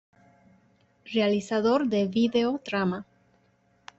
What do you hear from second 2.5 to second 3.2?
Trama".